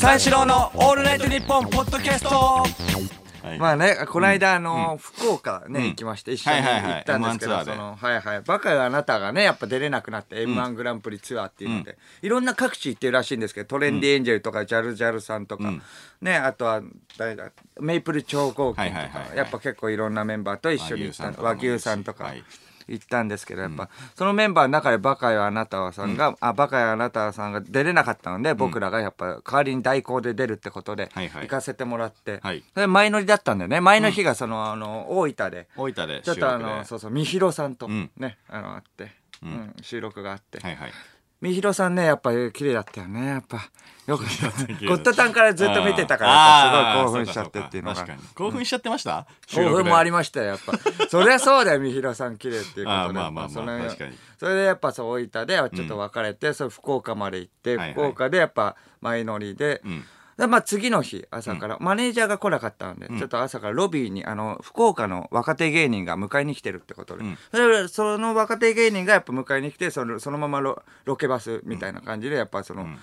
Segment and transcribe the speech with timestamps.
[0.00, 2.30] 三四郎のオールナイトニッポンポッドキャスト。
[3.46, 3.58] はい。
[3.58, 5.88] まあね、この間、あの、福岡ね、うん。
[5.90, 6.92] 行きまして、一緒にはいはいはい。
[6.94, 7.70] 行ったんですけ M1 ツど、アーで。
[7.72, 8.40] その、はいはい。
[8.40, 15.82] バカよあなたがね、やっぱ出れなくなって、M1 グランプリツアーっていうので、いろんな各地行ってるらしいんですけど、トレンディエンジェルとか、ジャルジャルさんとかうん、
[16.22, 16.80] ね、あとは、
[17.18, 19.28] 誰だ、メイプル超合金とはいはいはいは、い。
[19.30, 22.34] かやっぱ結構いろんなメンバーと一緒に行った和和牛牛さんとかさんとか。
[22.34, 22.44] もい。
[22.88, 31.42] 行ったんですけど、やっぱ、そのメンバーの中でバカよあなたはさんが、あ、バカよあなたさんが出れなかったので、僕らがやっぱ代わりに代行で出るってことで、はいはい。
[31.42, 32.62] 行かせてもらって、はい。
[32.74, 33.80] それ前乗りだったんだよね。
[33.80, 38.10] 前の日がその、あの、大分で、大分でちょっとあの、そうそう、みひろさんとうん。
[38.16, 39.10] ね、あの、あって、
[39.42, 40.58] うん、収録があって。
[40.60, 40.92] はいはい
[41.42, 43.68] みひろさんね、やっぱ綺麗だったよね、やっぱ。
[44.06, 44.46] よかった。
[44.86, 48.06] ゴッドタンからずっと見てたから、すごい興奮しちゃってっていうのが。
[48.36, 49.26] 興奮しちゃってました？
[49.48, 50.72] 興奮もありまましたよ、やっぱ。
[51.10, 52.86] そりゃそうだよ、みひろさん綺麗っていうことで。
[52.86, 53.60] まあまあまあそ
[54.46, 60.04] れでやっぱそう、大分でちょっと別れて、それ福岡まで行って、はいはい福岡でやっぱ前乗りで、うん
[60.38, 67.38] でまあ次の日朝から、マネージャーが来なかったので、ちょっと朝からロビーにあの福岡の若手芸人が迎えに来てるってことで、うん。
[67.52, 72.98] それでその若手芸人がやっぱ迎えに来てそのそのままロロケバスみたいな感じでやっぱその、ん。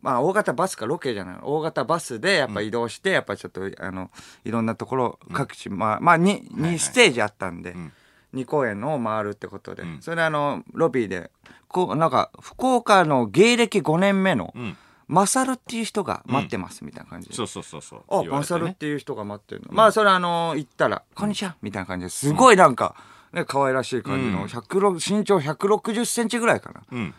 [0.00, 1.36] まあ大型バスかロケじゃない。
[1.42, 4.10] 大型バスでやっぱ移動して、やっぱちょっとあの
[4.44, 7.92] いろんなところ各地、まあまあ 2, はい2ステージあったんで、ん。
[8.34, 10.00] 2公演を回るってことで、ん。
[10.00, 11.30] それであのロビーで
[11.68, 14.76] こうなんか福岡の芸歴5年目の、うん
[15.06, 17.28] マサルっていう人が待ってますみたいな感じ。
[17.28, 17.34] で。
[17.34, 18.02] そうそうそうそう。
[18.08, 19.68] あ、マサルっていう人が待ってるの。
[19.72, 22.32] まあ、それあの、行ったら、こんにちはみたいな感じです。
[22.32, 22.94] ごいなんか、
[23.32, 24.44] ね、可愛らしい感じの、うん。
[24.46, 26.82] 106身長160センチぐらいかな。
[26.90, 27.14] うん。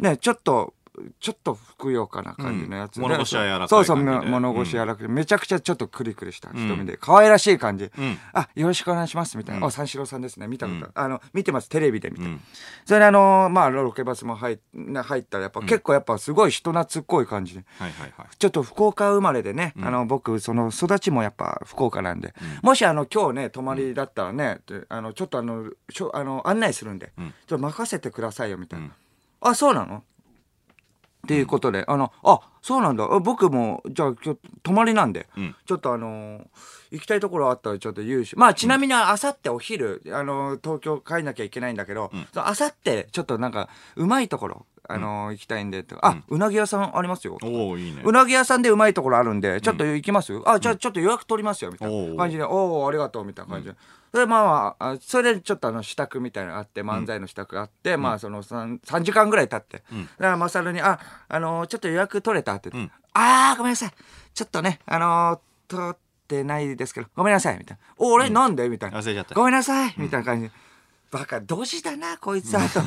[0.00, 0.74] ね、ちょっと、
[1.20, 3.08] ちょっとふくよかな感じのやつで、うん。
[3.08, 7.90] 物腰は柔らかいそうそう、物腰柔らかくて、めちゃくちゃちょっとクリクリした瞳で、可愛らしい感じ。
[7.98, 8.18] うん。
[8.32, 9.66] あ、よろしくお願いします、みたいな。
[9.66, 10.48] あ、三四郎さんですね。
[10.48, 10.78] 見たこと。
[10.82, 12.24] ある、あの、見てます、テレビで見て。
[12.24, 12.40] うん。
[12.84, 17.64] それであの、まあ、ロケバスも入入ったら、やっぱ、結構やっぱすごい人懐っこい感じで。
[17.78, 18.26] はいはいはい。
[18.36, 27.34] ちょっと福岡生まれでね、あの僕その育ちもやっぱ福岡なんで、もしあの今日ね泊まりだったらね、であのちょっとあのしょあの案内するんで、ん。
[27.46, 28.92] ちょっと任せてくださいよみたいな、うん。
[29.40, 30.02] あそうなの？
[31.26, 33.04] っていうことで、あのあそうなんだ。
[33.04, 35.56] あ僕もじゃあ今日泊まりなんで、うん。
[35.66, 36.46] ちょっとあの
[36.92, 47.38] 行きたいところあったらちょっと言うしまあちなみにあさってお昼あの東京帰んなきゃいけないんだけどあさってちょっとなんかうまいところあの、行きたいんでってあ、うなぎ屋さんありますよ。
[47.42, 48.02] おおいいね。
[48.04, 53.74] うなぎ屋さんでうまいところあるんで、ちょっと行きます、あ、じゃあちょっと予約取りますよ、みたいな感じで、おおありがとう、みたいな感じで。
[54.12, 60.98] それでまあ、あそれでちょっとあの、支度みたいなのがあって、漫才の支度があって、まあ、その 3, 3時間ぐらい経って、だからまさるに、あ、
[61.28, 63.90] あのーちょっと予約取れたって言って、あー、ごめんなさい。
[64.34, 65.96] ちょっとね、あのー取っ
[66.28, 67.82] てないですけど、ごめんなさい、みたいな。
[67.98, 68.68] お、俺、なんで？
[68.68, 68.98] みたいな。
[69.00, 69.34] 忘れちゃった。
[69.34, 70.46] ごめんなさい、みたいな感じ。
[70.48, 70.52] で。
[71.10, 72.80] バカ、ドジだな、こいつは、と。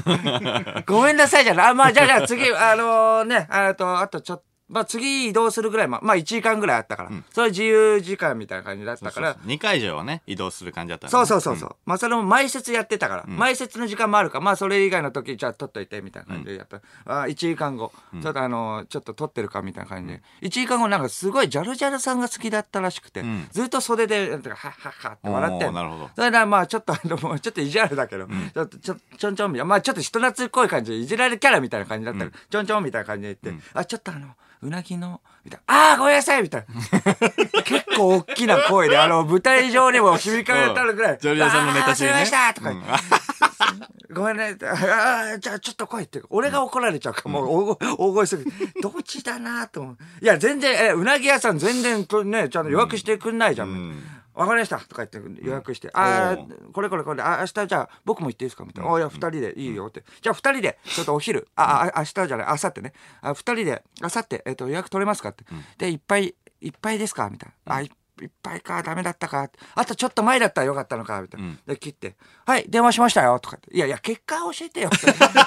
[0.91, 1.67] ごめんなさいじゃない。
[1.69, 11.75] あ、まあ、じゃあ、じゃあ、次、あのね、あと、あと、ちょっと、まあ、次移動するぐらい、まあ、まあ、1時間ぐらいあったから、それ自由時間みたいな感じだったから、2回以上はね移動する感じだったんだそうねそうそうそう。
[11.85, 16.81] まあ、それも前説やってたから、前説の時間もあるから、まあ、それ以外の時、じゃあ、取っといて、みたいな感じでやった。
[17.05, 17.91] あ、1時間後、
[18.21, 20.21] ちょっとあの、ちょっと撮ってるか、みたいな感じで。
[20.43, 23.47] 1時間後、なんかすごいジャルジャルさんが好きだったらしくて、ん。
[23.51, 26.09] ずっと袖で、はっはっはって笑ってなるほど。
[26.15, 37.13] それで、まあ、ちょっとあの、もうちょっと意地悪だけど、ちょっと、ちょ、ちょんちょんみたいな、まあ、ちょっと人懐っこい感じで、いじられるキャラみたいな感じだったら、ちょんちょんみたいな感じで言って、あ、ちょっとあの、うなぎの、みたいな、ああ、ごめんなさいみたいな。
[37.63, 48.45] 結構大きな声で、あの、舞台上にも響かれたるぐらい、ジョリアさんのネタ中にねあませんとか言って、ごめんね、ああ、じゃあちょっと来いって、俺が怒られちゃうから、もう大声大声する。
[48.81, 49.97] どっちだなと思う。
[50.21, 53.69] いや、全然、え、うなぎ屋さん全然とね、ちゃんと予約してくんないじゃん。
[53.69, 54.03] ん
[54.39, 58.63] わかりましたとか言って予約して、あおあ、これこれこれ、あ明日じゃあ僕も行っていいですか？
[58.63, 58.93] みたいな。
[58.93, 60.03] あいや、二人でいいよって。
[60.21, 62.93] じゃあ二人で、ちょっとお昼、あ、あ明日じゃない、明後日ね。
[63.21, 65.29] あ二人で、明後日、えっと、予約取れますか？
[65.29, 65.43] って。
[65.77, 67.29] で、いっぱい、いっぱいですか？
[67.29, 67.75] みたいな。
[67.75, 67.91] あ、い
[68.21, 69.49] いっぱいか、ダメだったか。
[69.75, 71.55] あとちょっと前だったらよかったのか、みたいな。
[71.65, 73.73] で、切って、はい、電話しましたよ、とかって。
[73.73, 74.89] いやいや、結果教えてよ。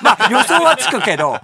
[0.03, 1.39] まあ、予想はつくけど、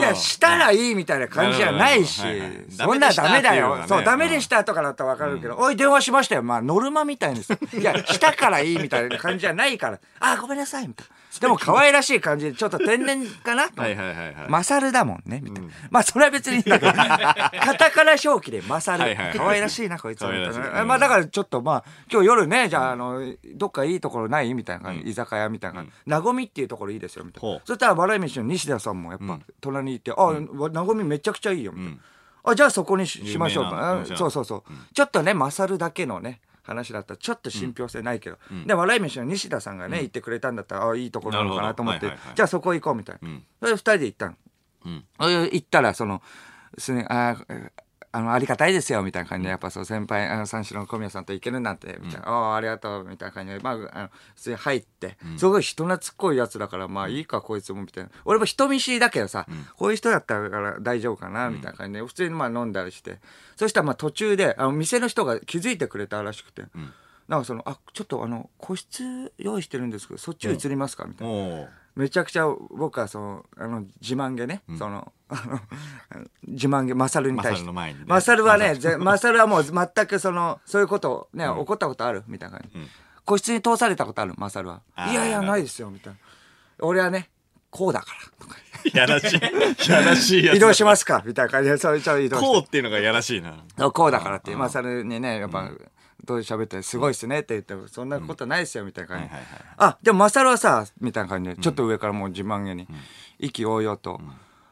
[0.00, 2.22] いや、したらいいみたいな感じじゃないし
[2.70, 3.84] そんなダメだよ。
[3.86, 6.42] そう、ダメでしたとかだったらわかるけど、おい、電話しましたよ。
[6.42, 7.52] まあ、ノルマみたいです。
[7.52, 11.14] いや、したからいいみたいな感じじゃないから、あ、ごめんなさい、みたいな。
[11.40, 13.62] でも、可愛らしい感じで、ちょっと天然かな？
[13.74, 14.34] はいはいはいはい。
[14.48, 15.70] マサルだもんね、みたいな。
[15.90, 19.04] まあ、それは別にいいんだけど、 カタカナ表記でマサル。
[19.04, 19.38] はいはいはい。
[19.38, 20.30] 可愛らしいな、こいつは。
[20.30, 20.74] みたい。
[20.74, 23.22] なまあ、だからちょっとまあ、今日夜ね、じゃあ、あの、
[23.54, 24.52] どっかいいところない？
[24.52, 25.92] みたいな感じ、居酒屋みたいな感じ。
[26.06, 27.52] なごみっていうところいいですよ、みたい。
[27.52, 27.60] な。
[27.64, 30.32] そしたら、笑い飯の西田さんもやっぱ、隣にいて、あ、
[30.72, 32.00] なごみめちゃくちゃいいよ、みたいな。
[32.42, 34.02] あ、じゃあそこにししましょうか。
[34.14, 34.62] そうそうそう。
[34.94, 36.40] ちょっとね、マサルだけのね、
[36.70, 42.36] 話だったらちょっと信憑性ないけど、で笑い飯の西田さんがね、言ってくれたんだったらあいいところなのかなと思って、はいはいはい。
[42.36, 43.44] じゃあそこ行こうみたいな、ん。
[43.58, 44.32] それで二人で行ったの、
[44.90, 45.04] ん。
[45.18, 46.22] 行ったらその
[46.78, 47.70] すねあー
[48.12, 58.10] あのありがたいですよみたいな感じでやっぱそう先輩あの三四郎の小宮さんと行けるなんてみたいな、ああありがとうみたいな感じでまああの普通に入って、すごい人懐っこいやつだからまあいいかこいつもみたいな。
[58.24, 59.46] 俺も人見知りだけどさ、
[59.76, 63.18] こういう人だったから大丈夫かなみたいな感じで普通にまあ飲んだりして。
[63.56, 66.64] そしたらまあ途中であの店の人が気づいてくれたらしくて、
[67.28, 71.68] なんかそのあちょっとあの個室用意してるんですけどそっち移りますかみたいな。
[72.00, 75.60] めちゃくちゃ僕はそのあの自慢げね、そのあの
[76.48, 77.70] 自慢げマサルに対して。
[78.06, 78.68] マサルの前にね。
[78.68, 82.78] はねぜマサルはもう全くそのそういうことね、起こったことあるみたいな感じ、
[83.26, 86.18] 個室に通されたことあるマサルはいやいやないですよみたいな。
[86.80, 87.28] 俺はね
[87.70, 88.06] こうだか
[88.40, 88.58] らとか。
[88.94, 89.90] やらしい。
[89.90, 93.62] やらしいやつ移動しますかみたいな感じでそれちょっと移動こうっていうのがやらしいな。
[93.92, 95.70] こうだからってマサルにねやっぱ、
[96.24, 99.28] どう喋ってすごいっすねって言ってもそんなことないっすよみたいな感じ。
[99.28, 99.34] で、
[99.78, 102.86] あでもマサルはさみたいな感じでちょっと上からもう自慢げに
[103.38, 104.20] 意気揚々と、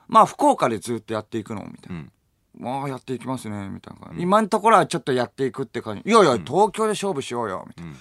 [0.06, 2.12] まあ福岡でずっとやっていくのみたいな、うん。
[2.58, 6.10] まあやっていきますねみたいな感じ、今のところはちょっとやっていくって感じ。
[6.10, 7.92] いやいや東京で勝負しようよみたいな、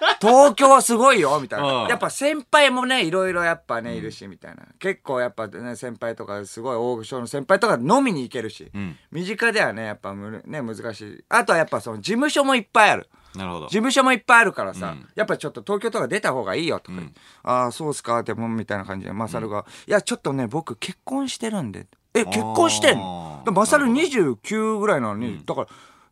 [0.20, 1.88] 東京はすごいよみたいな、うん。
[1.88, 4.62] やっぱ先輩もねいろいろやっぱねいるしみたいな。
[4.78, 8.96] 結構やっぱね先輩とかすごい大御所の先輩とか飲みに行けるし、ん。
[9.10, 11.24] 身近ではねやっぱむね難しい。
[11.28, 13.08] あとはやっぱその事務所もいっぱいある。
[13.34, 13.66] なるほど。
[13.66, 15.08] 事務所もいっぱいあるからさ、うん。
[15.14, 16.98] やっぱちょっと東京とか出た方がいいよとか。
[17.42, 23.40] ああそうっすかでもみたいな感じでマサルが、いやちょっとね僕結婚してるんでえ結婚してんの？
[23.40, 25.66] あーでマサル29ぐらいなのに、だから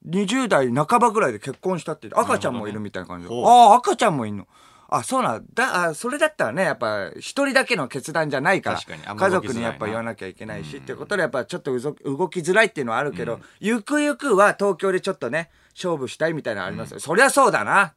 [0.08, 3.28] 20代半ばぐらいで結婚したって赤ちゃんもいるみたいな感じ。
[3.28, 4.46] で、なるほどああ赤ちゃんもいんの。
[4.88, 5.88] あそうなんだ。
[5.88, 17.94] あそれだったらねやっぱ一人だけの決断じゃないから家族にやっぱ言わなきゃいけないし、っていうことでやっぱちょっと動きづらいっていうのはあるけど、ゆくゆくは東京でちょっとね勝負したいみたいなのありますよ、そりゃそうだな。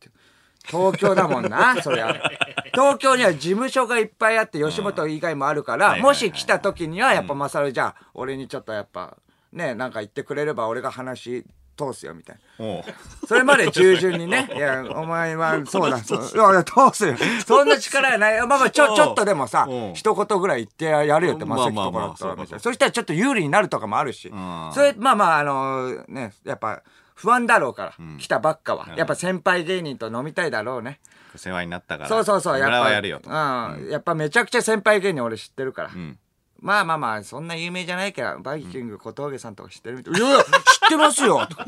[0.67, 2.31] 東京だもんな そりゃ。
[2.73, 9.17] 東京には事務所がいっぱいあって吉本以外もあるから、もし来た時にはやっぱマサルじゃあ俺にちょっとやっぱ
[9.51, 11.45] ねなんか言ってくれれば俺が話
[11.75, 12.83] 通すよみたいな。
[13.27, 18.38] それまで従順にね、 いや、お前は そうだ、そう、いや、いやどうする そんな力はない。
[18.48, 19.74] まあまあ、ちょ、ちょっとでもさう。
[19.74, 22.60] ん、一言ぐらい言ってやるよって、まさきとこだったら、みたいな。
[22.60, 24.30] そしたらちょっと有利になるとかもあるし。
[24.30, 26.81] ん、それ、まあまあ、あの、ね、やっぱ、
[27.16, 28.88] 不安だろうから、来たばっかは。
[28.95, 31.00] やっぱ先輩芸人と飲みたいだろうね。
[31.36, 32.10] 世話になったから。
[32.10, 32.86] そうそうそう、やっ村ぱ。
[32.86, 33.30] はやるよと。
[33.30, 33.89] うん。
[33.89, 35.89] やっぱめちゃくちゃ先輩芸人俺知ってるから。
[35.89, 36.18] ん
[36.65, 40.15] まあまあまあ、そんな有名じゃないけど、バイキング小峠さんとか知ってるみたい。
[40.15, 40.50] いやいや、知っ
[40.89, 41.65] てますよとか。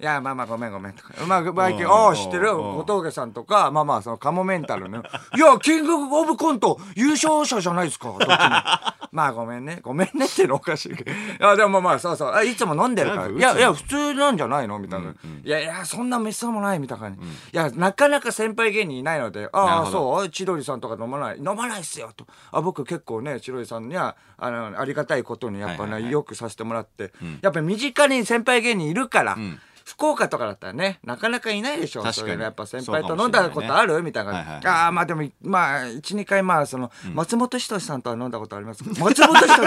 [0.00, 1.14] いや、まあまあ、ごめんごめんとか。
[1.26, 4.98] まあ、バイキング、うんああ、知ってるうん小峠さんとか、まあまあ、そのカモメンタルの。
[5.36, 8.08] いや、キングオブコント優勝者じゃないですか。
[8.08, 8.26] どっちも
[9.12, 9.78] まあ、ごめんね。
[9.82, 11.12] ごめんねっていうのおかしいけど。
[11.14, 12.32] いや、でもまあ、そうそう。
[12.32, 13.28] あいつも飲んでるから。
[13.28, 14.80] いや、いや、普通なんじゃないの？
[14.80, 15.10] みたいな。
[15.10, 17.20] いやいや、そんなめっそうもないみたいな感じ。
[17.20, 21.36] いや、なかなか先輩芸人いないので、ああ、そう千鳥さんとか飲まない。
[21.38, 22.10] 飲まないっすよ。
[22.16, 22.26] と。
[22.50, 27.12] あ、僕結構ね、千鳥さんには、あの、ありがたいことに、やっぱね、よくさせてもらって。
[27.42, 32.02] やっぱ身近に先輩芸人いるから、ん福岡とかだったらね、なかなかいないでしょ。
[32.02, 32.22] 確かに。
[32.22, 34.02] そういうのやっぱ先輩と飲んだことある？
[34.02, 34.32] みたいな。
[34.32, 34.66] はいはいはい。
[34.66, 38.82] ああ、まあでも、まあ、一、二回まあ、その、松本人志さんとは飲んだことあります。
[38.82, 39.60] けど、松本人志、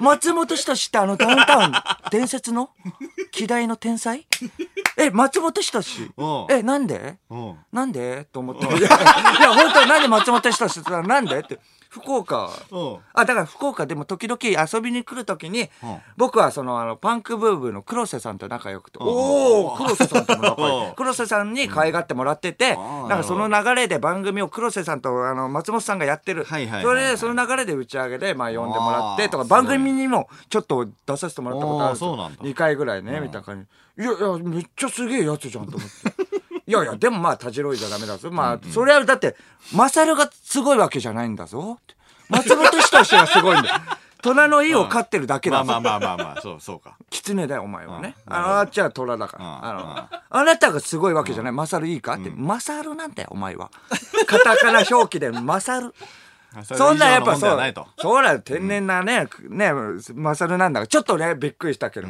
[0.00, 1.72] 松本人志ってあのダウンタウン、
[2.10, 2.70] 伝説の？
[3.30, 4.26] 希代の天才？
[4.98, 6.10] え、松本人志？
[6.16, 6.24] う。
[6.24, 7.18] んえ、なんで？
[7.30, 7.36] う。
[7.36, 8.24] んなんで？
[8.32, 8.66] と思って。
[8.66, 8.88] いや、いや
[9.54, 11.38] 本当なんで松本人志ってなんで？
[11.38, 11.60] って。
[12.00, 12.50] 福岡。
[12.70, 14.38] うんあ、だから福岡でも時々
[14.72, 20.94] 遊びに来るときに、うん僕はその、あの、パンクブーブーの黒瀬さんと仲良くて、んおお黒瀬さんとも仲良うんい。
[20.96, 26.44] 黒瀬さんに可愛がってもらってて、んなんかその流れで番組を黒瀬さんとあの松本さんがやってる。
[26.46, 32.10] それで、その流れで打ち上げで、まあ呼んでもらってとか、番組にもちょっと出させてもらったことあるんですよ。
[32.10, 34.02] あーそうなんだ2回ぐらいね、みたいな感じ。
[34.02, 36.45] いやいや、めっちゃすげえやつじゃんと思って。
[36.66, 38.30] いやいや、でもまあ、たじろいじゃダメだぞ。
[38.30, 39.36] まあ、それはだって、
[39.72, 41.78] マサルがすごいわけじゃないんだぞ。
[42.28, 43.74] 松本人志がすごいんだよ。
[44.22, 45.64] 虎の意を飼ってるだけだぞ。
[45.64, 48.16] まあまあまあまあまあそうそうか狐だよ、お前はね。
[48.26, 49.44] うんあの、あっちは虎だから。
[49.44, 49.72] うんあ
[50.10, 51.52] の、あなたがすごいわけじゃない。
[51.52, 52.32] マサルいいかって。
[52.34, 53.70] マサルなんだよ、お前は。
[54.26, 55.94] カタカナ表記でマサル。
[56.64, 57.74] そんなんやっぱそう。
[58.00, 59.72] そうだよ、天然なね、ね、
[60.14, 62.08] マサルなんだから、ちょっとね、びっくりしたけど。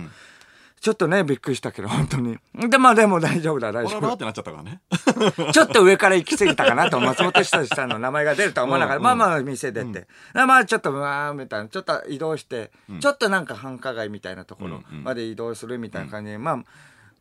[0.80, 2.38] ちょっとね、びっくりしたけど、本当に。
[2.54, 4.12] で、まあでも大丈夫だ、大丈夫。
[4.12, 4.16] っ。
[4.16, 4.80] てなっちゃったからね。
[5.52, 10.06] ちょっと上から行き過ぎたかなと、松本人志さんの名前が出るとは思わながら、うんまあまあ店出て。
[10.35, 16.59] まあちょっと、まあ、みたいな、ちょっと移動して、ちょっとなんか繁華街みたいなところまで移動するみたいな感じで、まあ、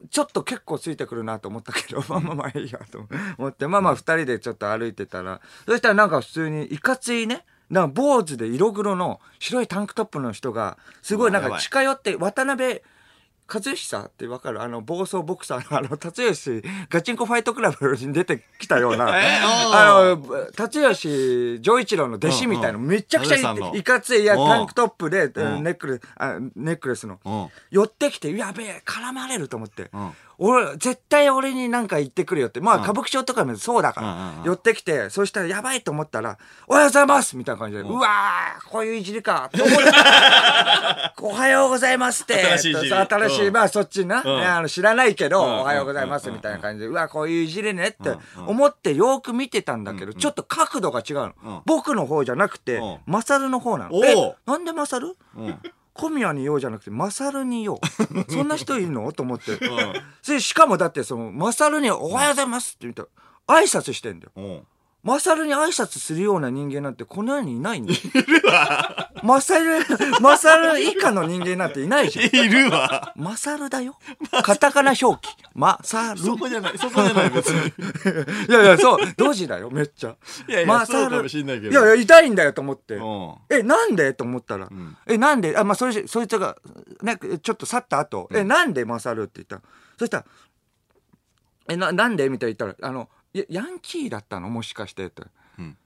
[0.10, 3.08] ちょっと結構ついてくるなと思ったけど、まあまあまあいいやと
[3.38, 12.82] 思って、まあまあ二人でちょっと歩いてたら、そしたらなんか普通にいかついね、なんか坊主で色黒の白いタンクトップの人が、すごいなんか近寄って、渡辺
[13.48, 14.62] 和久ってわかる？
[14.62, 19.10] あの暴走ボクサーのあの辰吉ガチンコファイトクラブに出てきたような。
[19.22, 23.38] えあの辰吉丈一郎の弟子みたいな、めちゃくちゃ
[23.74, 24.44] いかついいやう。
[24.44, 25.64] んタンクトップで、ん。
[25.64, 27.48] ネックレあネックレスの、うん。
[27.70, 29.88] 寄ってきてやべえ絡まれると思って、ん
[30.38, 32.60] 俺絶対俺になんか言ってくるよって。
[32.60, 32.84] まあ、うん。
[32.84, 36.38] 歌舞伎町とかもそうだから、寄ってきてそしたらやばいと思ったら
[36.68, 39.50] 「おはようございます」みたいな感じで「うわーこういういじりか」
[41.22, 43.54] おはようございます」って新しい新しい、うん。
[43.54, 44.24] まあそっちな、
[44.58, 45.60] あの知らないけど、うん。
[45.60, 48.16] おはようございますみたいな感じで、うわこういういじりねって
[48.46, 51.62] 思ってよく見てたんだけど、ちょっと角度が違うの、うん。
[51.66, 52.98] 僕の方じゃなくて、うん。
[53.06, 54.06] マサルの方なの。
[54.06, 54.16] え
[54.46, 55.16] なんでマサル？
[55.38, 55.60] うん
[55.96, 57.80] 小宮に言おうじゃなくてマサルに言おう
[58.30, 59.12] そんな人いるの？
[59.14, 59.58] と思って、
[60.22, 63.04] それしかもだってそのマサルに「おはようございます」って言った
[63.48, 64.32] ら挨拶してんだよ。
[64.36, 64.68] うん
[65.06, 68.00] マサルに挨拶するような人間なんてこの世にいないんだよ。
[69.22, 69.80] マサル、
[70.20, 72.26] マサル以下の人間なんていないじゃん。
[72.26, 73.14] いるわ。
[73.16, 73.98] マサルだよ。
[74.44, 75.36] カタカナ表記。
[75.54, 76.20] マサル。
[76.20, 77.68] そこじゃないそこじゃない別に。
[78.50, 80.16] いやいや、そう、ドジだよ、めっちゃ。
[80.48, 81.72] いやいやそうかもしんないけど。
[81.72, 82.96] いやいや、痛いんだよと思って。
[82.96, 83.36] うん。
[83.52, 84.12] え、なんで？
[84.16, 84.98] と思ったら、ん。
[85.06, 85.56] え、なんで？
[85.56, 86.58] あ、まあ、それ、そいつが、
[87.04, 89.62] なんか、ちょっと去った後、え、なんでマサルって言ったの？
[90.00, 90.26] そしたら、
[91.70, 92.28] え、な、なんで？
[92.30, 93.08] みたいに言ったら、あの、
[93.40, 94.50] やヤンキーだったの？
[94.50, 95.24] もしかしてって。
[95.60, 95.78] うん。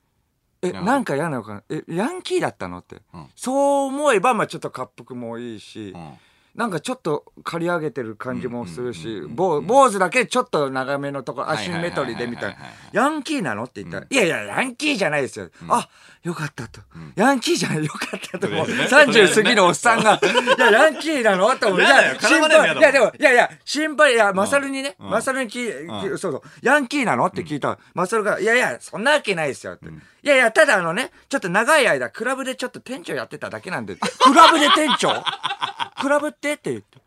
[0.61, 0.81] え、や。
[0.81, 2.79] なんか嫌なのかなえ、ヤンキーだったの？
[2.79, 2.97] って。
[3.13, 3.27] うん。
[3.35, 6.13] そう思えば、まあちょっと滑腹もいいし、うん
[6.59, 9.21] なんかちょっと刈り上げてる感じもするし
[9.61, 12.57] 坊主だけちょっと長めのところアシンメトリーでみたいな
[12.91, 15.87] 「ヤンキーなの?」って言ったら「いやいやヤンキーじゃないですよ」あ
[16.21, 16.81] よかったと
[17.15, 25.65] 「ヤンキーじゃないよかった」ともう30過ぎのおっさんが「いやヤンキーなの?」と思ういやだよや絡まれるのやだもんいやでもいやいや心配いやマサルにねマサルに聞
[26.13, 29.85] いそうそう「ヤンキーなの?」って聞いたらマサルが「いやいやそんなわけないですよ」って
[30.23, 35.09] 「いやいやただあのねちょっと長い間クラブでちょっと店長やってただけなんでクラブで店長？
[36.01, 36.53] クラブって？
[36.53, 36.99] って言って。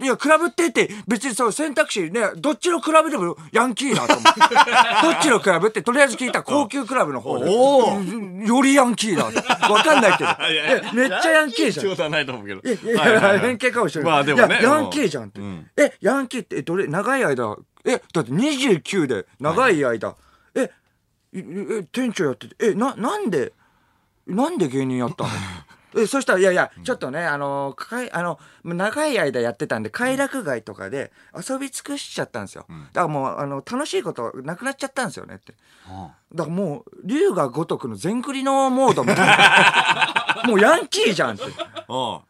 [0.00, 4.40] いや、クラブってって、別にそう選択肢ね、どっちのクラブでもヤンキーだと思って。
[5.04, 7.44] どっちのクラブって、とりあえず聞いたら高級クラブの方で。
[7.46, 9.26] おうんよりヤンキーだ。
[9.70, 10.30] わかんないけど。
[10.50, 11.86] いやいやえめっちゃヤンキーじゃん。
[11.86, 14.12] い仕事はないと思うけどやいやいや、はいはいはい偏見かもしれない。
[14.12, 15.40] まあでもねヤンキーじゃんって。
[15.40, 20.16] うんえ、ヤンキーって、え、どれ、長い間、え、だって29で、長い間、
[20.54, 20.70] え、いえ、
[21.32, 23.52] 店長やってて、え、な、なんで、
[24.26, 25.30] なんで芸人やったの？
[25.94, 35.54] えそしたらいやいやちょっとねあのかいあの長い間やってたんで快楽街とかで遊び尽くしちゃったんですよ、だからもうあの楽しいことなくなっちゃったんですよねって。
[36.34, 40.44] だからもう龍が如くの全クリのモードみたいな。
[40.48, 41.44] もうヤンキーじゃんって。
[41.44, 41.52] うん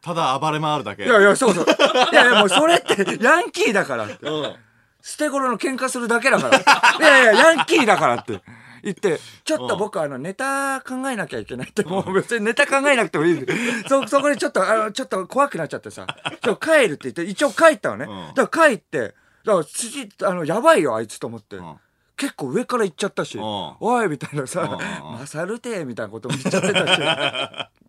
[0.03, 1.05] ただ暴れ回るだけ。
[1.05, 1.65] いやいやそうそう。
[1.65, 4.27] いやいやもうそれってヤンキーだからって。
[4.27, 4.47] う。
[4.49, 4.57] ん
[5.03, 6.59] 捨て頃の喧嘩するだけだから。
[6.59, 8.43] いやいやヤンキーだからって
[8.83, 9.19] 言って。
[9.45, 13.47] ちょっと僕あのネタ考えなきゃいけないってもう別にネタ考えなくてもいい
[13.89, 16.07] そそこでちょっとあのちょっと怖くなっちゃってさ
[16.45, 18.35] 「今日帰る」って言って一応帰ったのね、うん。
[18.35, 21.77] だから帰ってだから次あのやばいよあいつと思って、ん。
[22.17, 23.41] 結構上から行っちゃったし「ん。
[23.43, 24.63] おい」みたいなさ。
[24.63, 27.01] うん「マサルテ」みたいなことも言っちゃってたし。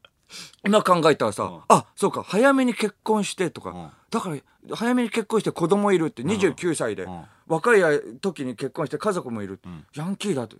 [0.65, 1.61] 今考えたらさ、ん。
[1.67, 3.91] あそうか早めに結婚してとか、ん。
[4.09, 7.25] だから早めに結婚して子供いるって29歳で、ん。
[7.47, 7.81] 若い
[8.21, 10.57] 時に結婚して家族もいるって、ヤンキーだと。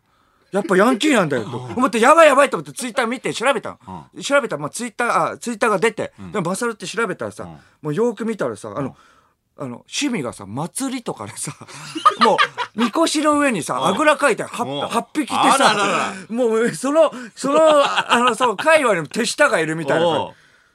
[0.54, 1.58] やっぱヤンキーなんだよと。
[1.58, 4.56] 思ってやばいやばいと思ってツイッター見て調べたの、調べた。
[4.56, 7.48] ら、まあ、ツイッターあツイッターが出て、でもバサルって調べたらさ、
[7.82, 8.96] もうよく見たらさあの、
[9.58, 11.52] あの趣味がさ祭りとかでさ
[12.22, 12.38] も
[12.76, 14.82] うみこしの上にさあぐらかいて 8, うん。
[14.86, 20.30] 8匹ってあさもうそのそのあのそう界隈にも手下がいるみたいな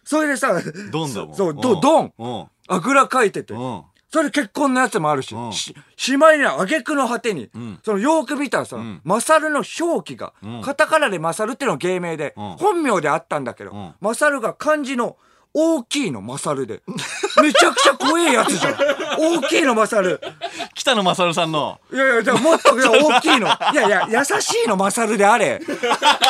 [0.04, 1.37] それでさドンだもん。
[1.37, 2.12] そうドドン。
[2.18, 2.47] うん。
[2.68, 3.54] あぐらかいてて。
[3.54, 15.16] うんそれ結婚のやつもあるし、うんししまいには挙句の果てに、んそのよく見たらさ、んマサルの表記が、んカタカナでマサルっていうのが芸名で、うん本名であったんだけど、んマサルが漢字の
[15.54, 16.82] 大きいのマサルで、
[17.42, 18.76] めちゃくちゃ怖えやつじゃん。
[19.18, 20.20] 大きいのマサル。
[20.74, 23.46] 北野勝さんのいやいや、もっと大きいの。
[23.48, 25.60] いやいや、優しいのマサルであれ。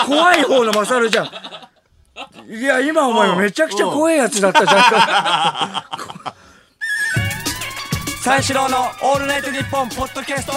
[0.06, 1.30] 怖い方のマサルじゃん。
[2.48, 5.84] いや、今思えばめちゃくちゃ怖いやつだったじゃ
[6.34, 6.38] ん。
[8.28, 10.52] 三四郎の「オールナイトニッポン」ポッドキャスト。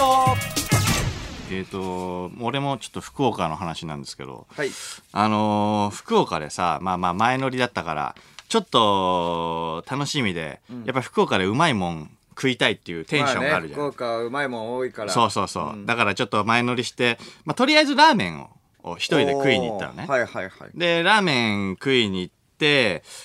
[1.50, 4.70] えっと俺もちょっと福岡の話なんですけどはい。
[5.12, 8.14] あのー福岡でさまあまあ前乗りだったから
[8.50, 15.10] ちょっと楽しみで、やっぱ福岡でうまいもん食いたいっていうテンションがあるじゃん、まあね、福岡はうまいもん多いから。
[15.10, 18.50] そうそうそう、だからちょっと前乗りして、まあ、とりあえずラーメンを
[18.84, 20.70] を一人で食いに行ったのね、はいはいはい。
[20.74, 22.41] でラーメン食いに行って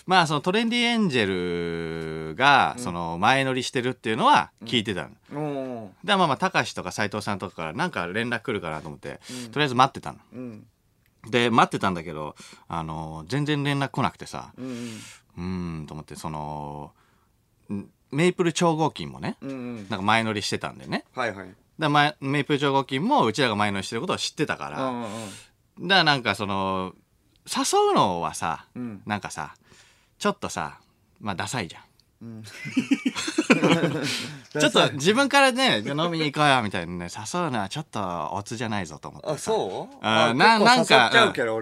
[0.06, 6.08] まあそのトレンディエンジェルがその前乗りしてるっていうのは聞いてたの、おー。
[6.08, 9.20] でまあまあ高橋とか斉藤さんとかからなんか連絡来るかなと思って、
[9.52, 10.20] とりあえず待ってたの。
[10.34, 10.68] うん。
[11.30, 12.36] で待ってたんだけど
[12.68, 14.54] あの全然連絡来なくてさ。
[14.58, 15.00] うん。
[15.38, 16.92] うーんと思ってその
[17.72, 19.76] んメイプル超合金もね、うんうん。
[19.90, 21.04] なんか前乗りしてたんでね。
[21.14, 21.48] はいはい。
[21.78, 25.08] だ前メイプル超合金もうちらが前乗りしてることを知ってたから、うんうん。
[25.88, 26.94] だからなんかその
[27.48, 29.56] 誘うのはさ、うんなんかさ
[30.20, 30.80] ちょっとさ
[31.20, 31.87] まあダサいじゃん。
[34.60, 39.34] ちょっと自分からね飲みに行こうよみたいなね誘うのはちょっとオツじゃないぞと思ってさ。
[39.34, 39.96] あそう？
[40.02, 41.12] あななんか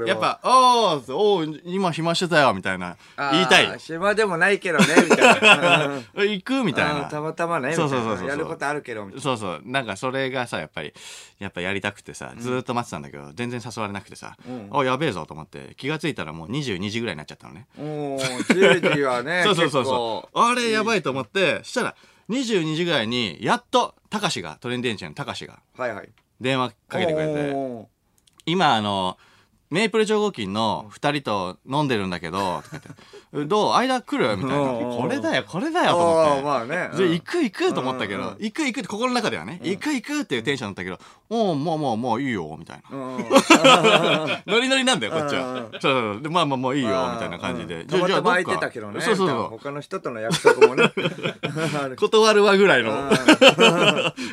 [0.08, 2.96] やっぱ「おーおー今暇してたよ」みたいな
[3.32, 3.80] 言いたい。
[3.80, 5.86] 暇でもないけどね みたいな。
[5.88, 7.06] うん「行く?」みたいな。
[7.06, 8.28] たまたまねそうそうそうそう。
[8.28, 9.62] やることあるけどみたいそうそう。
[9.66, 10.94] なんかそれがさやっぱり
[11.40, 14.70] やっぱやりたくてさずーっと待ってたんだけど、全然誘われなくてさ、うん。
[14.72, 17.68] あやべえぞと思って気がついたらもう22時ぐらいになっちゃったのね。
[17.78, 21.96] なおー10時はね そうそうそうそうあれやばいと思ってしたら
[22.30, 26.10] 22時ぐらいにやっとたかしがトレンディエンジェのたかしがはいはい。
[26.42, 27.88] 電話かけてくれてお
[28.46, 29.18] 今あの
[29.76, 32.80] メイプル超合金の2人と飲んでるんだけどとか
[33.34, 33.74] 言って「どう？
[33.74, 34.66] 間来る?」みたいな。
[34.66, 36.44] これだよこれだよーと思って。
[36.44, 36.90] まあね。
[36.96, 40.98] じゃあうん行く行くと思ったけど、行く行くって心の中ではね、行く行くっていうテンションだったけど、
[41.30, 44.40] おおもうもうもういいよみたいな。
[44.48, 45.68] ノリノリなんだよこっちは。
[45.82, 47.82] そうそうでまあまあもういいよみたいな感じで。
[47.82, 49.02] うんたまたま空いてたけどね。
[49.02, 49.38] そうそうそう。
[49.50, 50.90] 他の人との約束もね。
[52.00, 53.10] 断るわぐらいのうん。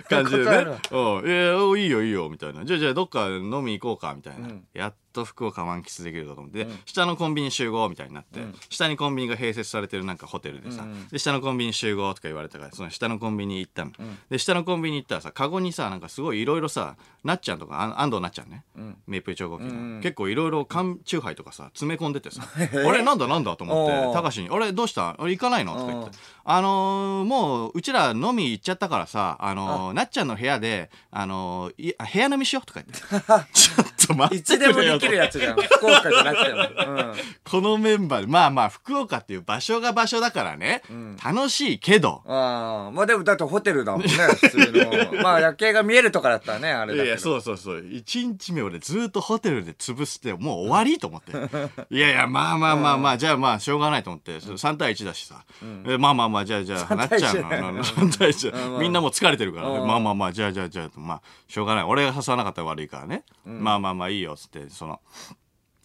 [0.08, 0.44] 感じで。
[0.44, 0.78] ね。
[0.92, 2.64] うん、えいいよいいよみたいな。
[2.64, 4.46] じゃあじゃあどっか飲み行こうかみたいな。
[4.46, 4.64] うん。
[4.74, 6.78] やっと福岡満喫できるかと思って、でうん。
[6.86, 8.54] 下のコンビニ集合みたいになって、うん。
[8.70, 11.08] 下にコンビニが併設されてるなんかホテルでさ、うん。
[11.08, 13.94] で下のコンビニ集合とか言われたからその下のコンビニ行ったの、ん。
[14.30, 18.96] で下のコンビニ行ったらさカゴにさなんかすごいいろいろさなっちゃんとかあ安藤なっちゃんね、うん。
[19.06, 24.22] メイプル超合金の、うん結構いろいろ缶チューハイとかさ詰め込んでてさ「あれなんだなんだ?」と思っておー。
[24.22, 25.16] 高橋に「あれどうした？
[25.18, 26.08] あれ行かないの?」とか言って。
[26.08, 26.12] うん
[26.44, 34.36] 「あのーもううちら飲み行っちゃったからさ、あのーなっちゃんの部屋で、あのーいあ部屋飲みしよう」とか言って「ちょっと待って。
[34.36, 35.56] いつでもできるやつじゃん。
[35.60, 37.12] 福岡じゃなくてもうん。
[37.44, 41.16] このメンバーでまあまあ福岡っていう場所が場所だからね、ん。
[41.16, 42.22] 楽しいけど。
[42.26, 42.90] ああ。
[42.92, 44.08] まあでもだってホテルだもんね
[44.40, 44.72] 普通
[45.12, 45.22] の。
[45.22, 47.04] まあ夜景が見えるとかだったらねあれだけど。
[47.04, 47.78] いやそうそうそう。
[47.78, 51.32] 1日目俺ずっとホテルで潰してもう終わりと思って。
[51.90, 54.38] いやいやまあまあまあまあ、じゃあまあしょうがないと思って。
[54.38, 55.44] 3対1だしさ、
[55.86, 57.48] えまあまあまあじゃあじゃあなっちゃうの。
[57.48, 57.84] 対一あの。
[57.84, 58.80] 3対1、うん。
[58.80, 59.86] みんなもう疲れてるから、うん。
[59.86, 61.84] まあまあまあじゃあじゃあじゃあまあしょうがない。
[61.84, 65.00] 俺が誘わなかったら悪いからね、まあまあまあいいよっつってその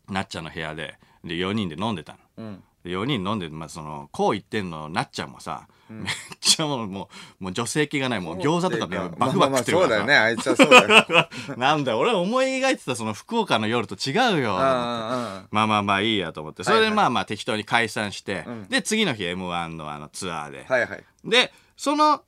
[0.10, 2.20] なっちゃんの部屋でで4人で飲んでたの。
[2.38, 2.64] うん。
[2.84, 6.06] で4人飲んで、まあ、そのこう言ってんのなっちゃんもさ、めっ
[6.40, 8.22] ちゃもうもうもう女性気がない。
[8.22, 10.16] もう餃子とかねバクバク食ってるまあまあそうからだよね。
[10.16, 11.30] あいつはそうだよ。
[11.58, 16.64] なんだよ俺思い描いてたその福岡の夜と違うよまあまあまあいいやと思って。
[16.64, 16.86] それはい。
[16.86, 18.68] はいでまあまあ適当に解散して、うん。
[18.68, 21.04] で次の日 m 1のあのツアーで、はいはい。
[21.26, 22.22] でその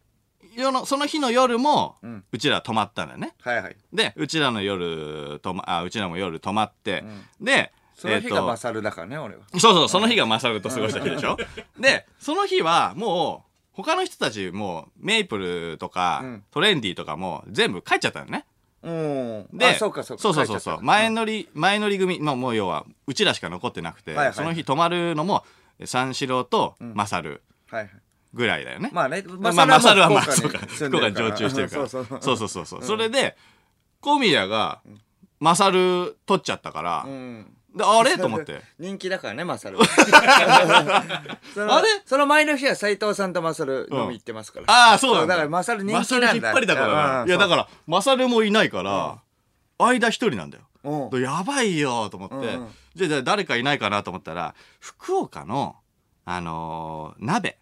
[0.55, 3.33] 夜のその日の夜も、ううんちら泊まったんだよね。
[3.41, 3.77] はいはい。
[3.93, 7.03] でうちらの夜とまあうちらも夜泊まって、
[7.41, 9.41] でその日がマサルだからね俺は。
[9.57, 11.37] そうそう、その日がマサルと過ごした日でしょ？
[11.79, 16.43] で、その日はもう、他の人たちもう、メイプルとか、うん。
[16.51, 18.45] トレンディとかも全部帰っちゃったのね。
[18.83, 19.47] うん。
[19.53, 20.21] で、あそうかそうか。
[20.23, 20.59] そうそうそう。
[20.61, 20.81] そう。
[20.81, 24.33] 前乗り、前乗り組、まあもう要は、うちらしか残ってなくて、はいはい。
[24.33, 25.43] その日泊まるのも、
[25.85, 27.91] 三四郎とマサルはいはい
[28.33, 28.89] ぐらいだよね。
[28.93, 31.87] まあねまあ、マサルはまあ、福そうか、福岡に常駐してるから。
[31.87, 32.65] そうそうそう。
[32.65, 33.35] そうそれで、
[34.01, 34.81] 小宮が、
[35.39, 37.55] マサル取っちゃったから、うん。
[37.75, 38.17] で、あれ？
[38.17, 38.61] と思って。
[38.79, 39.77] 人気だからねマサル。
[39.81, 39.81] あ
[41.81, 41.87] れ？
[42.05, 44.65] その前の日は斎藤さんとマサル飲み行ってますから。
[44.67, 45.27] ああ、そうだ。
[45.27, 46.33] だからマサル人気マサなんだ。
[46.33, 49.19] ル引っ張りだからいや、だから、マサルもいないから、
[49.77, 50.63] 間一人なんだよ。
[51.11, 51.21] うん。
[51.21, 52.59] やばいよと思って、
[52.95, 55.75] じゃあじゃあ誰かいないかなと思ったら、福岡の、
[56.25, 57.59] あのー鍋。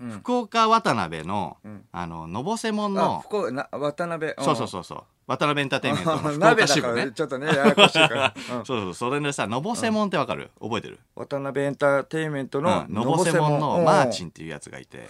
[0.00, 0.10] うん。
[0.10, 1.84] 福岡渡辺の、ん。
[1.92, 5.02] あの、のぼせもんあの、福岡な渡辺そうそうそうそう。
[5.26, 7.12] 渡辺エンターテインメントの 福岡支部ね。
[7.12, 8.64] ちょっとねややこしいから、 うん。
[8.64, 10.50] そうそう、それでさ、のぼせもんってわかる？
[10.60, 10.98] 覚えてる？
[11.14, 12.94] 渡辺エンターテインメントのうん。
[12.94, 15.08] のぼせもんのマーチンンっていうやつがいて、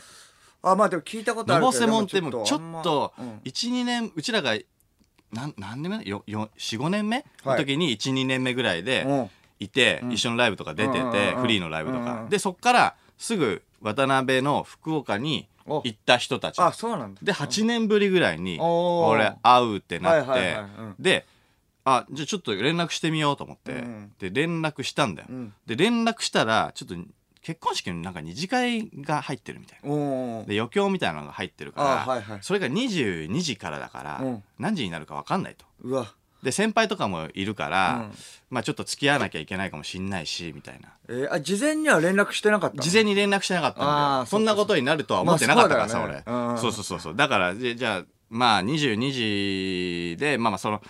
[0.62, 3.40] あまあでも聞いたことあのるけどぼせもんってもうちょっとあんまうん。
[3.44, 4.56] 12年うちらが
[5.32, 7.24] なん何年目よよ45年目？
[7.44, 7.64] のはい。
[7.64, 9.30] 時に12年目ぐらいでうん。
[9.60, 15.82] いて、一緒のライブとか出てて、フリーのライブとか、でそっからすぐ渡辺の福岡にお。
[15.84, 16.60] 行った人たち。
[16.60, 17.20] あそうなんだ。
[17.22, 20.56] で8年ぶりぐらいに俺会うってなって、
[20.98, 21.26] で
[21.84, 24.12] あじゃあちょっと連絡してみようと思って、うん。
[24.18, 25.54] で連絡したんだよ、うん。
[25.66, 26.94] で連絡したらちょっと
[27.42, 30.44] 結婚式のなんか二次会が入ってるみたいな。
[30.44, 32.38] で余興みたいなのが入ってるから、あはいはい。
[32.42, 34.44] それが22時からだから、うん。
[34.58, 35.64] 何時になるか分かんないと。
[35.82, 38.18] うわで先輩とかもいるから、うん。
[38.50, 40.88] まあちょっと付き合わなきゃいけないかもしんないしみたいな。
[41.08, 42.82] えーあ事前には連絡してなかったの？
[42.82, 46.22] 事前に連絡してなかったんでそんなことになるとは思ってなかったからさ、まあそね。
[46.26, 46.58] 俺、うん。
[46.58, 47.16] そうそうそうそう。
[47.16, 50.80] だからじじゃあまあ22時でまあまあその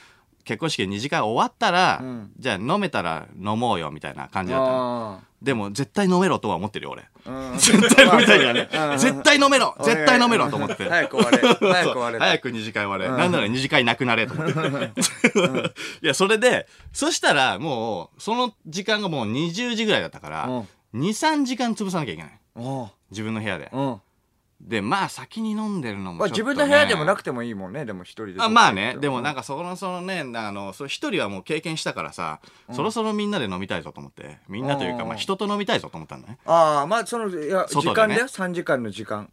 [0.48, 2.32] 結婚式二次会終わったら、うん。
[2.38, 5.20] じゃあ飲めたら飲もうよみたいな感じだったの。
[5.22, 7.04] あでも絶対飲めろとは思ってるよ俺。
[7.26, 7.58] ーうん。
[7.58, 8.98] 絶対飲みたいからね。
[8.98, 9.76] 絶対飲めろ。
[9.82, 10.84] 絶対飲めろと思って。
[10.88, 11.38] 早く終われ。
[11.38, 14.52] 早く終われ早く二次会終われ、なんなら二次会なくなれと思って、
[16.02, 20.44] いやそれでそしたらもうその時間がもう20時ぐらいだったから、
[20.94, 21.00] うん。
[21.02, 22.40] 23時間潰さなきゃいけない。
[22.56, 22.60] う。
[22.60, 24.00] ん自分の部屋で、うん
[24.60, 28.96] でまあ先に飲んでるのもまあちょっと、ね、自分の部屋でもなくてもいいもんねでも一人であまあね。
[29.00, 32.40] でもなんかかそのそのねあのそ一人はもう経験したからさ、
[32.72, 34.38] そろそろみんなで飲みたいぞと思って。
[34.48, 36.38] みんなというか、うんまあ、人と飲みたいぞと思ったんだね。
[36.44, 37.94] ああまあそのいや時外でね。
[37.94, 39.30] 間だよ3時間の時間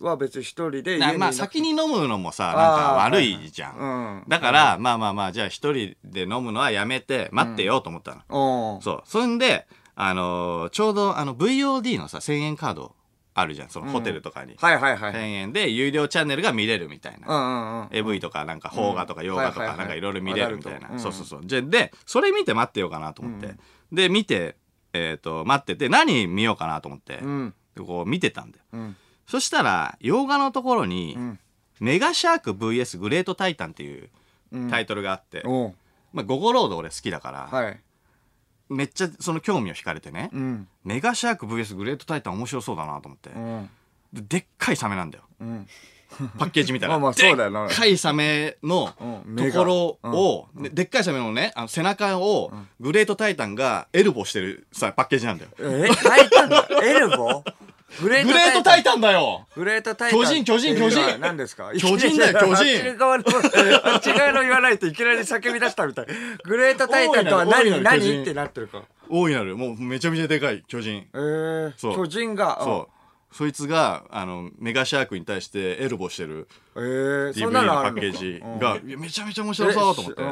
[0.00, 3.86] は別に一人でまあ先に飲むのもさなんあかー悪いじゃん、う
[4.20, 4.24] ん。
[4.28, 8.82] だから、まあまあまあじゃあ一人で飲むのはやめて待ってよと思ったの、うん。
[8.82, 9.02] そう。
[9.04, 12.94] そんであのーちょうどあの VOD のさ1000円カード
[13.40, 13.68] あるじゃん。
[13.68, 17.88] そのホテルとかに、はいはいはい1000円で有料チャンネルが見れるみたいな、うんうんうん。
[17.92, 19.76] AV とかなんか邦画とか洋画とはいはい。
[19.76, 21.40] はいかなんかいろいろ見れるみたいな、そうそうそう。
[21.44, 23.54] じゃでそれ見て待ってようかなと思って、
[23.92, 24.56] で見て
[24.92, 27.54] えっ、と待ってて何見ようかなと思って、うん。
[27.76, 28.64] でこう見てたんだよ。
[28.72, 28.96] うん。
[29.26, 31.38] そしたら洋画のところに、ん。
[31.80, 34.10] メガシャーク VS グレートタイタンっていう
[34.52, 34.70] うん。
[34.70, 35.74] タイトルがあって、おう。
[36.12, 37.80] まあ、ゴゴロード俺好きだから、はい
[38.68, 40.68] めっちゃその興味を惹かれてね、うん。
[40.84, 43.70] メガシャーク VS グレートタイタン面白そうだなと思って、うん。
[44.12, 45.24] ででっかいサメなんだよ。
[45.40, 45.66] うん。
[46.38, 46.92] パッケージ見たら。
[46.94, 47.66] まあまあそうだよな。
[47.66, 48.92] でっかいサメの
[49.26, 49.36] うん。
[49.36, 55.50] ところを、ででっかいサメのねあの背中をグレートタイタンがエルボーしてるさパッケージなんだよ。
[55.58, 57.52] えタイタンだエルボー？
[58.02, 59.46] グレグレートタインタンだよ。
[59.56, 60.20] グレートタイタン。
[60.20, 61.18] 巨人巨人巨人。
[61.20, 61.72] 何ですか？
[61.76, 62.96] 巨人だよ巨人。
[63.84, 66.06] あっち側の言わないといきなり叫び出したみたい。
[66.44, 68.82] グレートタイタンとは何何ってなってるか。
[69.08, 71.06] 大いなるもうめちゃめちゃでかい巨人。
[71.14, 71.96] えーそう。
[71.96, 72.94] 巨人がそう。
[73.30, 78.58] そいつがあのメガシャークに対してエルボーしてるえーそ DVD んのなのパッケージうん。
[78.58, 80.22] がめちゃめちゃ面白そうと思って。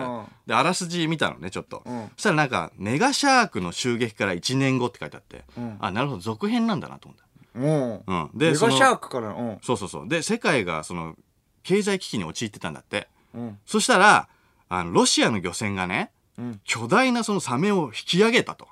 [0.46, 1.78] であらすじ見たのねちょっと。
[1.78, 2.10] ん。
[2.16, 5.44] そしたらなんかメガシャークの襲撃から1年後って書いてあって。
[5.60, 5.76] ん。
[5.80, 6.20] あなるほど。
[6.20, 7.25] 続編なんだなと思った
[7.56, 7.92] うん。
[8.06, 8.30] うん。
[8.34, 9.58] メガでそのシャークからうん。
[9.62, 10.08] そうそうそう。
[10.08, 11.16] で世界がその
[11.62, 13.08] 経済危機に陥ってたんだって。
[13.34, 13.58] うん。
[13.66, 14.28] そしたら
[14.68, 16.60] あのロシアの漁船がねうん。
[16.64, 18.68] 巨大なそのサメを引き上げたと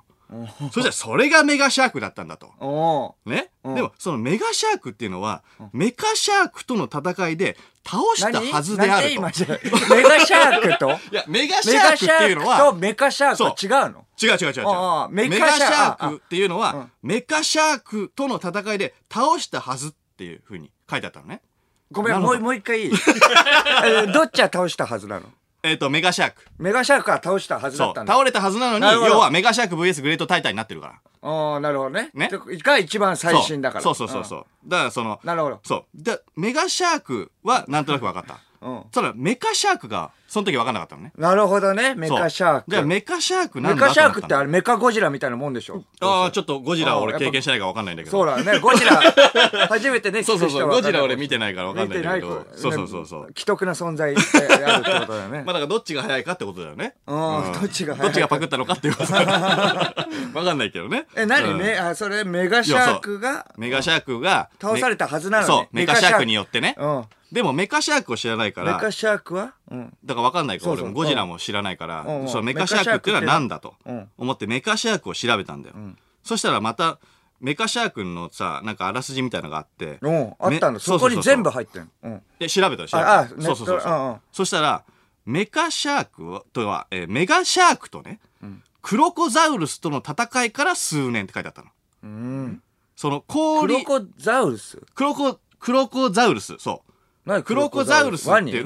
[0.71, 2.47] そしたらそれがメガシャークだったんだと。
[2.59, 3.75] おね、うん。
[3.75, 8.51] でもそのメガシャークっていうのは、メカシャークとの戦いで倒した何？
[8.51, 9.21] はずであると。
[9.95, 10.89] メガシャークと？
[10.89, 14.05] いや、メガシメャークっていうのは、とメカシャークは違うの？
[14.21, 16.91] 違う違う違うメガシャークっていうのは、うん。
[17.03, 21.41] メカシャークとの戦いで倒したはずっていうふうに書いてあったのね。
[21.91, 22.91] ごめんもうもう一回いい？
[23.85, 25.27] えどっちは倒したはずなの？
[25.65, 26.45] えっ、と、メガシャーク。
[26.59, 27.91] メガシャークは倒したはずだそう。
[27.91, 30.93] ったんだ倒れたはずなのに、なるほど要はメガシャーク VS グレートタイタンになってるから。
[31.27, 34.69] ああなるほどねねが一番最新だからそうそうそうそうそう。
[34.69, 36.03] だからその、なるほどそう。
[36.03, 38.39] で、メガシャークはなんとなく分かった。
[38.61, 41.13] うんただ、メカシャークが、その時分かんなかったのね。
[41.17, 41.93] なるほどね。
[41.95, 42.71] メカシャーク。
[42.71, 48.17] じゃあメカシャークなんだメカシャークってあれれメカゴジラみたいなもんでしょああちょっとゴジラは俺経験してないから分かんないんだけど。
[48.17, 48.59] そうだね。
[48.59, 49.01] ゴジラ
[49.69, 50.67] 初めてねそうそうそう。
[50.67, 52.45] ゴジラ俺見てないから分かんないんだけど。
[52.55, 53.27] そうそうそうそう。
[53.35, 54.21] 既得な存在で
[54.65, 55.43] あるってことだよね。
[55.45, 56.95] まあだからどっちが早いかってことだよね。
[57.07, 58.03] うんどっちが早いか。
[58.05, 61.05] どっちがパクったのかっていうこと分かんないけどね。
[61.15, 61.51] え何？
[61.51, 61.59] うん。
[61.59, 63.45] ねあそれメガシャークが？
[63.57, 65.47] メガシャークが倒されたはずなのに。
[65.47, 65.67] そう。
[65.71, 66.75] メカシャークによってね。
[66.77, 67.03] うん。
[67.31, 68.73] でもメカシャークを知らないから。
[68.75, 69.53] メカシャークは？
[69.69, 69.93] うん。
[70.05, 70.85] だから分かんないからそうそう。
[70.85, 72.21] 俺もゴジラも知らないからうん。
[72.21, 72.27] うん。
[72.27, 73.75] そのメカシャークっていうのは何だと。
[73.85, 74.09] うん。
[74.17, 75.75] 思ってメカシャークを調べたんだよ。
[76.23, 76.97] そしたらまた
[77.39, 80.33] メカシャークのさなんかあらすじみたいなのがあってうん。
[80.39, 80.71] あったんだ。
[80.71, 82.21] めそこに全部入ってんうん。
[82.39, 84.17] で調べたよ調べたああそうそうそうそう、うんうん。
[84.31, 84.83] そしたら
[85.25, 88.19] メカシャークとは、えーメガシャークとね、
[88.83, 91.69] クロコザウルスとの戦いから数年って書いてあったの。
[92.03, 92.61] うん。
[92.95, 94.77] そのク氷ロコザウルス？
[94.93, 96.57] クロコクロコザウルス。
[96.59, 96.91] そう。
[97.25, 98.31] 何クロコザウルス？
[98.31, 98.65] っていう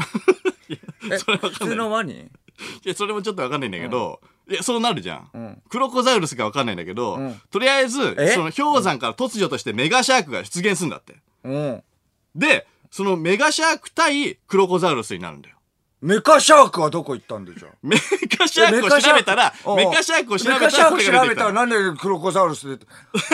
[1.12, 1.54] えそれわかんない。
[1.54, 2.14] 普通のワニ？
[2.14, 5.62] いやそれもちょっとわかんないんだけど、いやそうなるじゃん、ん。
[5.70, 7.42] クロコザウルスかわかんないんだけど、ん。
[7.50, 8.32] とりあえずえ？
[8.32, 11.16] その氷山から突如としてメガシャークが出現するんだって。
[11.44, 11.84] うん。
[12.36, 15.56] でそのメガシャーク対クロコザウルスになるんだよ
[16.02, 22.86] メカシャークはどこ行ったんでじゃあメカシャークを調べたらメカシャークを調べたらメカシャーク調べたらなんでクロコザウルスで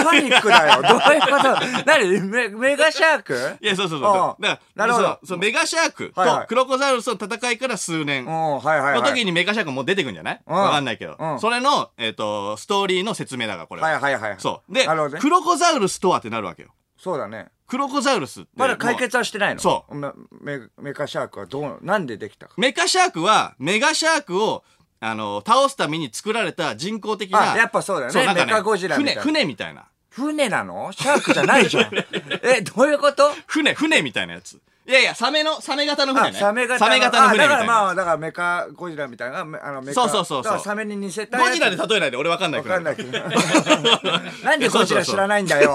[0.04, 0.82] パニックだよ。
[0.88, 1.84] どういうこと？
[1.86, 2.22] 何？
[2.22, 3.58] メメガシャーク？
[3.62, 4.42] いや、そうそうそう。
[4.42, 5.38] なるほど。
[5.38, 8.24] メガシャークとクロコザウルスの戦いから数年。
[8.26, 8.62] うの
[9.04, 10.42] 時にメガシャークもう出てくんじゃない？
[10.48, 10.56] うん。
[10.56, 11.16] わかんないけど。
[11.20, 11.28] う。
[11.36, 11.40] ん。
[11.40, 13.88] それの、えっと、ストーリーの説明だから、これは。
[13.90, 14.74] はいはいはいそう。
[14.74, 14.88] で
[15.20, 16.70] クロコザウルスとはってなるわけよ。
[16.98, 18.50] そうだねクロコザウルスって。
[18.56, 19.62] まだ解も決はしてないの？
[19.62, 22.54] そうメメメカシャークはどうなんでできたか？
[22.58, 24.64] うメカシャークは、メガシャークを、
[25.00, 27.54] あの、倒すために作られた人工的な。
[27.54, 29.86] あやっぱそうだよねそうなんかメカゴジラみたい船、な船みたいな。
[30.10, 30.92] 船なの？
[30.94, 31.92] シャークじゃないじゃん
[32.44, 33.32] えどういうこと？
[33.48, 34.60] 船、船みたいなやつ。
[34.88, 36.40] いやいやサメのサメ型のあ船ね。
[36.40, 36.80] サメ型の。
[36.80, 37.56] サメ型の船みたいな。
[37.56, 39.40] あだからまあだからメカゴジラみたいな。
[39.40, 39.94] あのメカ。
[39.94, 40.44] そうそうそうそう。
[40.44, 41.48] だからサメに似せたやつ。
[41.50, 43.20] ゴジラで例えないで俺わかんないわかんないけけど。
[44.46, 45.74] なんでゴジラ知らないんだよ。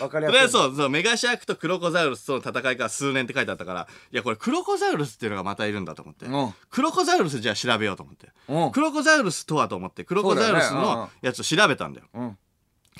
[0.00, 0.48] わかりやすい。
[0.48, 6.54] それはそうそうメガシャークとクロコザウルスとの戦いから数年って書いてあったからいやこれクロコザウルスっていうのがまたいるんだと思って、うん。
[6.70, 8.70] クロコザウルスじゃあ調べようと思って、うん。
[8.70, 10.86] クロコザウルスとはと思ってクロコザウルスそうだよね。
[10.86, 10.92] うん。
[10.92, 12.38] うんのやつを調べたんだよ、うん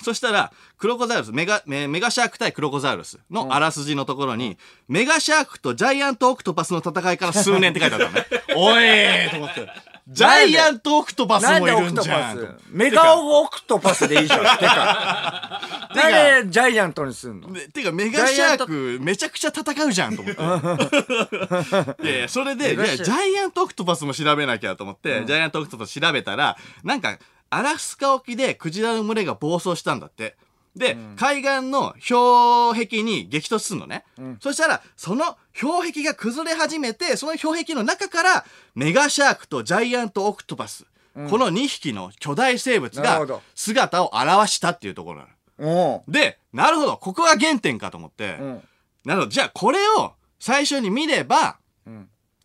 [0.02, 4.56] そしたら、クロコザウルス、メガ、メメガシャーク対クロコザウルスのあらすじのところに、
[4.88, 8.26] メガシャークとジャイアントオクトパスの戦いから数年って書いてあったのね。
[8.56, 9.68] おいーと思って。
[10.08, 12.36] ジャイアントオクトパスもいるんじゃん。
[12.36, 12.48] ス？
[12.70, 14.58] メガオクトパスでいいじゃん。
[14.58, 15.60] てか。
[15.94, 17.52] なんでジャイアントにすんの？
[17.52, 20.42] でてか、メガシャークめちゃくちゃ戦うじゃんと思って。
[22.02, 27.16] いやいや、それで、ジャイアントオクトパスも調べなきゃと思って、ジャイアントオクトパス調べたら、なんか、
[27.50, 30.36] アラスカ沖でクジラの群れが暴走したんだって。
[30.76, 34.04] で、海岸の氷壁に激突するのね。
[34.40, 38.44] そしたら、その氷壁が崩れ始めて、その氷壁の中から、
[38.76, 45.26] メガシャークとジャイアントオクトパス、この2匹の巨大生物が姿を現したっていうところな
[45.58, 46.04] の。
[46.04, 48.62] おで、なるほど、ここが原点かと思って、ううん。
[49.04, 51.54] なるほど、じゃあこれを最初に見れば、ん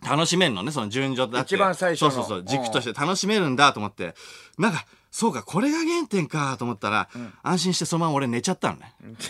[0.07, 1.55] 楽しめるのね、その順序だって。
[1.55, 2.11] 一番最初の。
[2.11, 4.15] そうそうそう、軸として楽しめるんだと思って、
[4.57, 7.07] なんか、そうか、これが原点かと思ったら、
[7.41, 8.93] 安心してそのまま俺寝ちゃったのね。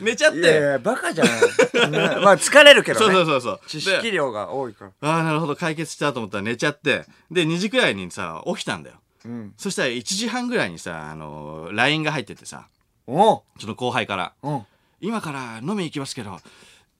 [0.00, 3.60] 寝ちゃっうんいやいて、やバカじゃないねまあ疲れるけどそうねそうそうそう。
[3.68, 5.08] 知で識量が多いから。
[5.08, 8.96] ああ、なるほど、解決したと思ったら寝ちゃって、で、2時くらいにさ、起きたんだよ。
[9.24, 9.54] うん。
[9.56, 12.66] そしたら1時半ぐらいにさ、あの、LINE が入っててさ、
[13.06, 14.66] おその後輩から、うん。
[15.00, 16.40] 今から飲み行きますけど、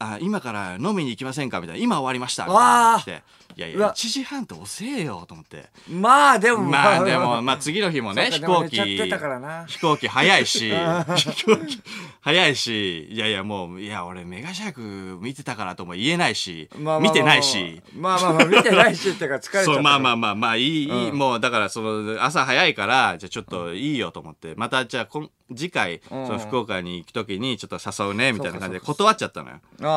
[0.00, 1.60] あ、今から飲みに行きませんか？
[1.60, 1.82] みたいな。
[1.82, 2.46] 今終わりました。
[2.46, 3.20] わたいな。
[3.20, 3.22] 来て。
[3.56, 3.94] いやいうや、わ。
[3.94, 5.68] 1時半って遅えよ、と思って。
[5.90, 6.62] まあでも。
[6.62, 10.70] まあでも、まあ次の日もね、飛そうかでも行機寝ちゃってたからな、飛行機早いし、
[11.16, 11.82] 飛行機
[12.20, 21.18] 早いし、いやいやもう、いや俺メガシャーク見てたからとも言えないし、まあまあまあ見てないし、まあまあまあ見てないしっていうか疲れちゃったそうまあまああまあまあいい、いいうん。
[21.18, 24.54] もうだからその朝早いからじゃあちょっといいよと思って。
[24.56, 26.28] またじゃあこん次回そうん。
[26.28, 29.56] の福岡に行く時にちょっと誘うねみたいな感じで断っちゃったのよ。
[29.82, 29.87] あ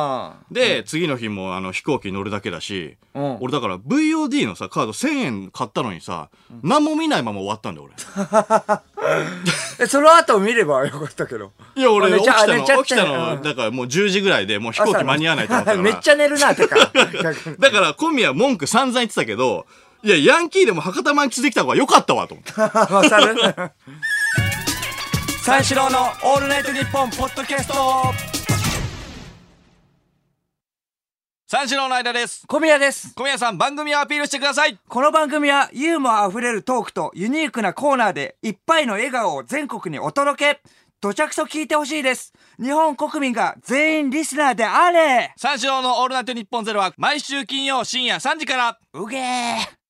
[0.50, 3.36] で、次の日もあの飛行機乗るだけだし、うん。
[3.40, 6.28] 俺だから VOD のさカード1000円買ったのにさ、
[6.62, 7.88] 何も見ないまま終わったんだよ
[9.80, 11.52] えその後見ればよかったけど。
[11.76, 13.42] 俺いや俺起きたの起きたのうん。
[13.42, 15.82] だからもう10時ぐらいでもう飛行機間に合わないと思ったから。
[15.82, 16.76] めっちゃ寝るなてか
[17.58, 19.66] だから小宮文句散々言ってたけど
[20.04, 22.52] いやヤンキーでも博多満喫できた方が良かったわと思って
[25.44, 27.74] 三四郎のオールナイトニッポンポッドキャスト
[31.52, 32.46] 三四郎の間です。
[32.46, 33.14] 小宮です。
[33.14, 34.78] 小宮さん番組をアピールしてください。
[34.88, 40.62] この番組はユーモアあふれるトークとユニークなコーナーでいっぱいの笑顔を全国にお届け。
[41.02, 42.32] どちゃくそ聞いてほしいです。
[42.58, 45.34] 日本国民が全員リスナーであれ。
[45.36, 48.78] 三四郎のオールナイトニッポンゼロは毎週金曜深夜3時から。
[48.94, 49.81] うげー